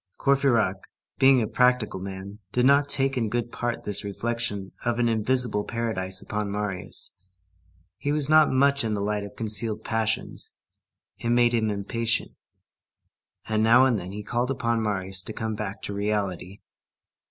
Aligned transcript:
Courfeyrac, 0.17 0.77
being 1.19 1.43
a 1.43 1.47
practical 1.47 1.99
man, 1.99 2.39
did 2.53 2.65
not 2.65 2.89
take 2.89 3.17
in 3.17 3.29
good 3.29 3.51
part 3.51 3.83
this 3.83 4.03
reflection 4.03 4.71
of 4.83 4.97
an 4.97 5.07
invisible 5.07 5.63
paradise 5.63 6.23
upon 6.23 6.49
Marius; 6.49 7.13
he 7.99 8.11
was 8.11 8.27
not 8.27 8.49
much 8.51 8.83
in 8.83 8.95
the 8.95 9.05
habit 9.05 9.25
of 9.25 9.35
concealed 9.35 9.83
passions; 9.83 10.55
it 11.19 11.29
made 11.29 11.53
him 11.53 11.69
impatient, 11.69 12.31
and 13.47 13.61
now 13.61 13.85
and 13.85 13.99
then 13.99 14.11
he 14.11 14.23
called 14.23 14.49
upon 14.49 14.81
Marius 14.81 15.21
to 15.21 15.33
come 15.33 15.53
back 15.53 15.83
to 15.83 15.93
reality. 15.93 16.57